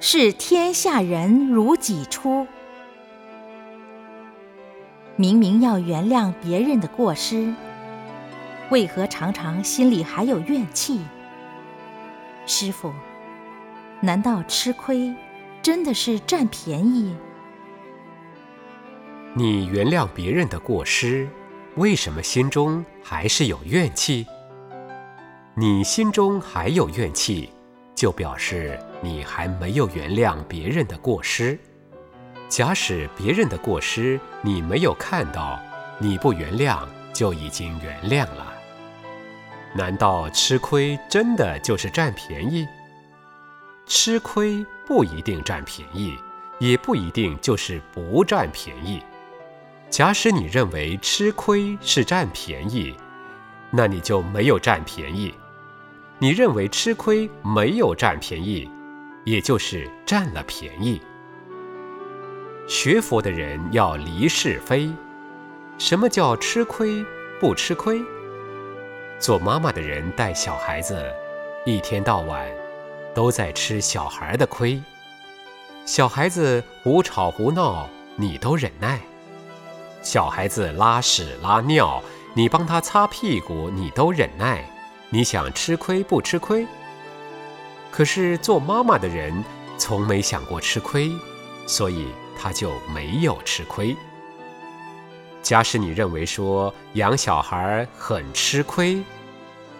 [0.00, 2.46] 视天下人如己出。
[5.16, 7.52] 明明要原谅别人的过失，
[8.70, 11.00] 为何常常心里还有怨气？
[12.46, 12.92] 师傅，
[14.00, 15.12] 难道吃亏
[15.60, 17.16] 真的是占便宜？
[19.34, 21.28] 你原谅别人的过失，
[21.74, 24.24] 为什么心中还是有怨气？
[25.56, 27.50] 你心中还有怨气，
[27.98, 31.58] 就表示你还没有原谅别人的过失。
[32.48, 35.58] 假使别人的过失你没有看到，
[35.98, 36.78] 你不原谅
[37.12, 38.54] 就已经原谅了。
[39.74, 42.68] 难道吃亏真的就是占便宜？
[43.84, 46.16] 吃亏不一定占便宜，
[46.60, 49.02] 也不一定就是不占便宜。
[49.90, 52.94] 假使你认为吃亏是占便宜，
[53.72, 55.34] 那你就没有占便宜。
[56.20, 58.68] 你认为吃亏没有占便宜，
[59.24, 61.00] 也就是占了便宜。
[62.66, 64.90] 学佛的人要离是非。
[65.78, 67.04] 什么叫吃亏
[67.40, 68.02] 不吃亏？
[69.20, 71.00] 做妈妈的人带小孩子，
[71.64, 72.44] 一天到晚
[73.14, 74.82] 都在吃小孩的亏。
[75.86, 78.98] 小孩子胡吵胡闹，你都忍耐；
[80.02, 82.02] 小孩子拉屎拉尿，
[82.34, 84.68] 你帮他擦屁股，你都忍耐。
[85.10, 86.66] 你想吃亏不吃亏？
[87.90, 89.42] 可是做妈妈的人
[89.78, 91.10] 从没想过吃亏，
[91.66, 93.96] 所以他就没有吃亏。
[95.42, 99.02] 假使你认为说养小孩很吃亏，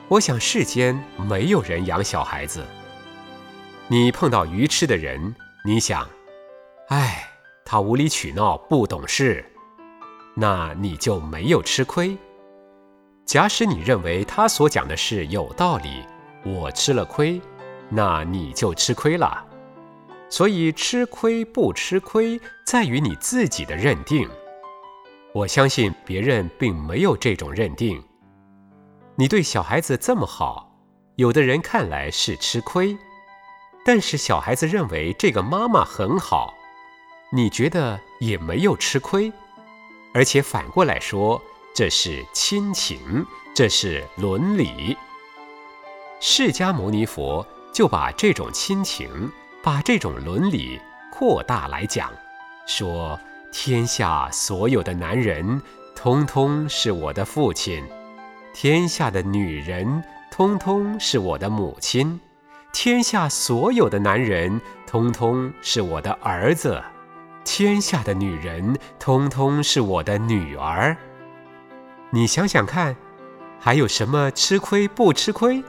[0.08, 2.64] 我想世间没有人养小孩子。
[3.88, 5.34] 你碰到愚痴的人，
[5.64, 6.08] 你想，
[6.88, 7.28] 哎，
[7.64, 9.44] 他无理取闹，不懂事，
[10.34, 12.16] 那你就没有吃亏。
[13.28, 16.02] 假使你认为他所讲的事有道理，
[16.46, 17.38] 我吃了亏，
[17.90, 19.44] 那你就吃亏了。
[20.30, 24.26] 所以吃亏不吃亏，在于你自己的认定。
[25.34, 28.02] 我相信别人并没有这种认定。
[29.14, 30.72] 你对小孩子这么好，
[31.16, 32.96] 有的人看来是吃亏，
[33.84, 36.54] 但是小孩子认为这个妈妈很好，
[37.30, 39.30] 你觉得也没有吃亏，
[40.14, 41.38] 而且反过来说。
[41.78, 43.24] 这是亲情，
[43.54, 44.96] 这是伦理。
[46.18, 49.30] 释迦牟尼佛就把这种亲情，
[49.62, 50.80] 把这种伦理
[51.12, 52.10] 扩大来讲，
[52.66, 53.16] 说
[53.52, 55.62] 天下所有的男人，
[55.94, 57.84] 通通是我的父亲；
[58.52, 60.02] 天下的女人，
[60.32, 62.18] 通通是我的母亲；
[62.72, 66.82] 天下所有的男人，通通是我的儿子；
[67.44, 70.96] 天下的女人，通通是我的女儿。
[72.10, 72.96] 你想想看，
[73.60, 75.62] 还有什么吃亏不吃亏？